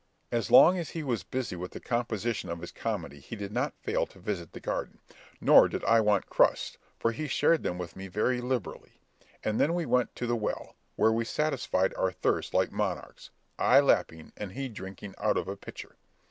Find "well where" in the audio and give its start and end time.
10.35-11.11